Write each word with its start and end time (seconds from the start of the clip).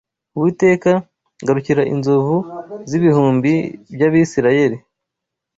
Uwiteka, 0.35 0.91
garukira 1.45 1.83
inzovu 1.93 2.37
z’ibihumbi 2.89 3.53
by’Abisirayeli 3.93 4.77